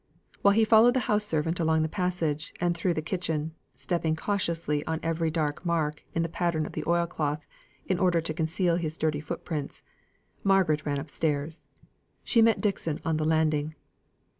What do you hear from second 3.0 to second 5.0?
kitchen, stepping cautiously on